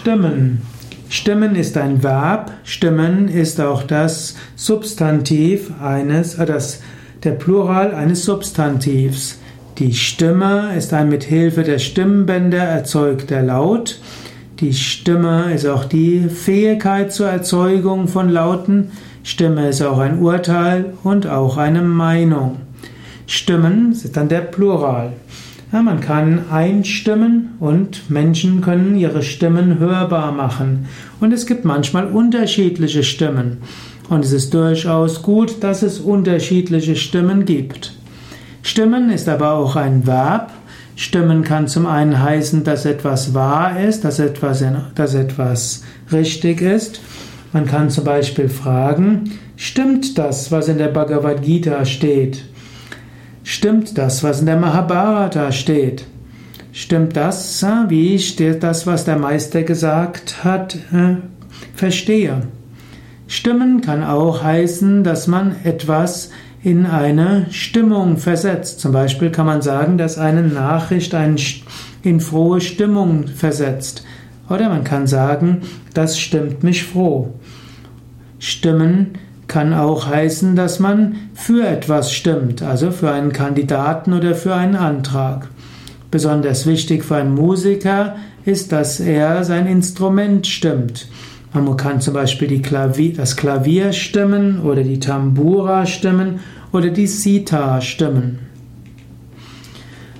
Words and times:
Stimmen. 0.00 0.62
Stimmen 1.08 1.56
ist 1.56 1.76
ein 1.76 2.04
Verb, 2.04 2.52
Stimmen 2.62 3.26
ist 3.26 3.60
auch 3.60 3.82
das 3.82 4.36
Substantiv 4.54 5.72
eines, 5.82 6.36
äh, 6.36 6.46
das, 6.46 6.80
der 7.24 7.32
Plural 7.32 7.92
eines 7.96 8.24
Substantivs. 8.24 9.40
Die 9.78 9.92
Stimme 9.94 10.72
ist 10.76 10.94
ein 10.94 11.08
mit 11.08 11.24
Hilfe 11.24 11.64
der 11.64 11.80
Stimmbänder 11.80 12.62
erzeugter 12.62 13.42
Laut. 13.42 14.00
Die 14.60 14.72
Stimme 14.72 15.52
ist 15.52 15.66
auch 15.66 15.84
die 15.84 16.28
Fähigkeit 16.28 17.12
zur 17.12 17.28
Erzeugung 17.28 18.06
von 18.06 18.28
Lauten. 18.28 18.92
Stimme 19.24 19.68
ist 19.68 19.82
auch 19.82 19.98
ein 19.98 20.20
Urteil 20.20 20.94
und 21.02 21.26
auch 21.26 21.56
eine 21.56 21.82
Meinung. 21.82 22.58
Stimmen 23.26 23.90
ist 23.90 24.16
dann 24.16 24.28
der 24.28 24.42
Plural. 24.42 25.14
Ja, 25.70 25.82
man 25.82 26.00
kann 26.00 26.50
einstimmen 26.50 27.50
und 27.60 28.08
Menschen 28.08 28.62
können 28.62 28.96
ihre 28.96 29.22
Stimmen 29.22 29.78
hörbar 29.78 30.32
machen. 30.32 30.86
Und 31.20 31.30
es 31.32 31.44
gibt 31.44 31.66
manchmal 31.66 32.06
unterschiedliche 32.06 33.02
Stimmen. 33.02 33.58
Und 34.08 34.24
es 34.24 34.32
ist 34.32 34.54
durchaus 34.54 35.22
gut, 35.22 35.62
dass 35.62 35.82
es 35.82 36.00
unterschiedliche 36.00 36.96
Stimmen 36.96 37.44
gibt. 37.44 37.92
Stimmen 38.62 39.10
ist 39.10 39.28
aber 39.28 39.52
auch 39.52 39.76
ein 39.76 40.06
Verb. 40.06 40.52
Stimmen 40.96 41.44
kann 41.44 41.68
zum 41.68 41.84
einen 41.84 42.22
heißen, 42.22 42.64
dass 42.64 42.86
etwas 42.86 43.34
wahr 43.34 43.78
ist, 43.78 44.04
dass 44.04 44.18
etwas, 44.18 44.64
dass 44.94 45.12
etwas 45.12 45.84
richtig 46.10 46.62
ist. 46.62 47.02
Man 47.52 47.66
kann 47.66 47.90
zum 47.90 48.04
Beispiel 48.04 48.48
fragen, 48.48 49.32
stimmt 49.56 50.16
das, 50.16 50.50
was 50.50 50.68
in 50.68 50.78
der 50.78 50.88
Bhagavad 50.88 51.42
Gita 51.42 51.84
steht? 51.84 52.44
Stimmt 53.58 53.98
das, 53.98 54.22
was 54.22 54.38
in 54.38 54.46
der 54.46 54.56
Mahabharata 54.56 55.50
steht? 55.50 56.04
Stimmt 56.70 57.16
das, 57.16 57.66
wie 57.88 58.14
ich 58.14 58.36
das, 58.36 58.86
was 58.86 59.04
der 59.04 59.18
Meister 59.18 59.64
gesagt 59.64 60.44
hat, 60.44 60.76
äh, 60.92 61.16
verstehe? 61.74 62.42
Stimmen 63.26 63.80
kann 63.80 64.04
auch 64.04 64.44
heißen, 64.44 65.02
dass 65.02 65.26
man 65.26 65.56
etwas 65.64 66.30
in 66.62 66.86
eine 66.86 67.48
Stimmung 67.50 68.18
versetzt. 68.18 68.78
Zum 68.78 68.92
Beispiel 68.92 69.32
kann 69.32 69.46
man 69.46 69.60
sagen, 69.60 69.98
dass 69.98 70.18
eine 70.18 70.42
Nachricht 70.42 71.12
einen 71.16 71.36
in 72.04 72.20
frohe 72.20 72.60
Stimmung 72.60 73.26
versetzt. 73.26 74.04
Oder 74.48 74.68
man 74.68 74.84
kann 74.84 75.08
sagen, 75.08 75.62
das 75.94 76.20
stimmt 76.20 76.62
mich 76.62 76.84
froh. 76.84 77.34
Stimmen 78.38 79.18
kann 79.58 79.74
auch 79.74 80.06
heißen, 80.06 80.54
dass 80.54 80.78
man 80.78 81.16
für 81.34 81.66
etwas 81.66 82.12
stimmt, 82.12 82.62
also 82.62 82.92
für 82.92 83.10
einen 83.10 83.32
Kandidaten 83.32 84.12
oder 84.12 84.36
für 84.36 84.54
einen 84.54 84.76
Antrag. 84.76 85.48
Besonders 86.12 86.64
wichtig 86.64 87.04
für 87.04 87.16
einen 87.16 87.34
Musiker 87.34 88.14
ist, 88.44 88.70
dass 88.70 89.00
er 89.00 89.42
sein 89.42 89.66
Instrument 89.66 90.46
stimmt. 90.46 91.08
Man 91.52 91.76
kann 91.76 92.00
zum 92.00 92.14
Beispiel 92.14 92.62
Klavier, 92.62 93.14
das 93.14 93.34
Klavier 93.34 93.92
stimmen 93.92 94.60
oder 94.60 94.84
die 94.84 95.00
Tambura 95.00 95.86
stimmen 95.86 96.38
oder 96.70 96.90
die 96.90 97.08
Sita 97.08 97.80
stimmen. 97.80 98.38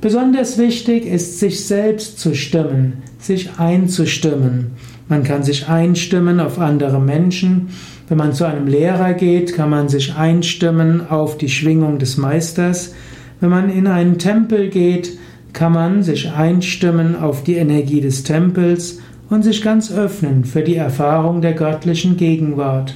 Besonders 0.00 0.58
wichtig 0.58 1.06
ist, 1.06 1.40
sich 1.40 1.66
selbst 1.66 2.20
zu 2.20 2.36
stimmen, 2.36 3.02
sich 3.18 3.58
einzustimmen. 3.58 4.76
Man 5.08 5.22
kann 5.22 5.42
sich 5.42 5.68
einstimmen 5.68 6.40
auf 6.40 6.58
andere 6.58 7.00
Menschen. 7.00 7.68
Wenn 8.08 8.18
man 8.18 8.32
zu 8.32 8.44
einem 8.44 8.66
Lehrer 8.66 9.12
geht, 9.14 9.54
kann 9.54 9.70
man 9.70 9.88
sich 9.88 10.14
einstimmen 10.14 11.08
auf 11.08 11.36
die 11.36 11.48
Schwingung 11.48 11.98
des 11.98 12.16
Meisters. 12.16 12.94
Wenn 13.40 13.50
man 13.50 13.68
in 13.70 13.86
einen 13.86 14.18
Tempel 14.18 14.70
geht, 14.70 15.18
kann 15.52 15.72
man 15.72 16.02
sich 16.02 16.32
einstimmen 16.32 17.16
auf 17.16 17.44
die 17.44 17.56
Energie 17.56 18.00
des 18.00 18.24
Tempels 18.24 19.00
und 19.30 19.42
sich 19.42 19.62
ganz 19.62 19.92
öffnen 19.92 20.44
für 20.44 20.62
die 20.62 20.76
Erfahrung 20.76 21.42
der 21.42 21.52
göttlichen 21.52 22.16
Gegenwart. 22.16 22.94